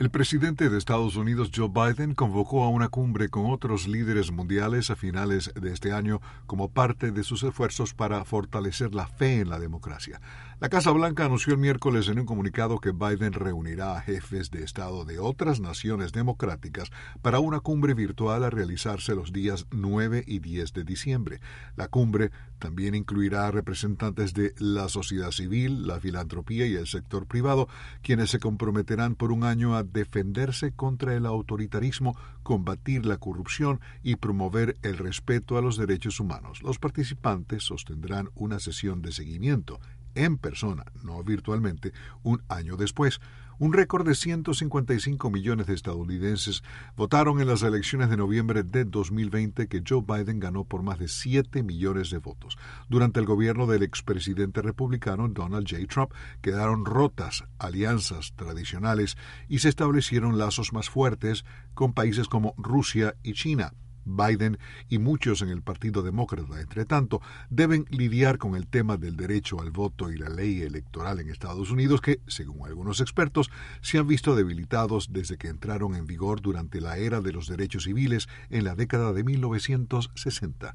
[0.00, 4.90] El presidente de Estados Unidos, Joe Biden, convocó a una cumbre con otros líderes mundiales
[4.90, 9.50] a finales de este año como parte de sus esfuerzos para fortalecer la fe en
[9.50, 10.20] la democracia.
[10.58, 14.64] La Casa Blanca anunció el miércoles en un comunicado que Biden reunirá a jefes de
[14.64, 16.90] Estado de otras naciones democráticas
[17.22, 21.40] para una cumbre virtual a realizarse los días 9 y 10 de diciembre.
[21.76, 27.26] La cumbre también incluirá a representantes de la sociedad civil, la filantropía y el sector
[27.26, 27.68] privado,
[28.02, 34.16] quienes se comprometerán por un año a defenderse contra el autoritarismo, combatir la corrupción y
[34.16, 36.62] promover el respeto a los derechos humanos.
[36.62, 39.80] Los participantes sostendrán una sesión de seguimiento
[40.14, 41.92] en persona, no virtualmente,
[42.22, 43.20] un año después.
[43.58, 46.64] Un récord de 155 millones de estadounidenses
[46.96, 51.06] votaron en las elecciones de noviembre de 2020 que Joe Biden ganó por más de
[51.06, 52.58] 7 millones de votos.
[52.88, 55.86] Durante el gobierno del expresidente republicano Donald J.
[55.86, 56.10] Trump
[56.42, 59.16] quedaron rotas alianzas tradicionales
[59.48, 63.72] y se establecieron lazos más fuertes con países como Rusia y China.
[64.04, 69.16] Biden y muchos en el Partido Demócrata, entre tanto, deben lidiar con el tema del
[69.16, 73.98] derecho al voto y la ley electoral en Estados Unidos que, según algunos expertos, se
[73.98, 78.28] han visto debilitados desde que entraron en vigor durante la era de los derechos civiles
[78.50, 80.74] en la década de 1960.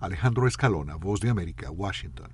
[0.00, 2.32] Alejandro Escalona, Voz de América, Washington.